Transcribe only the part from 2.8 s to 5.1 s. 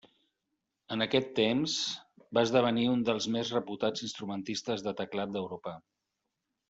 un dels més reputats instrumentistes de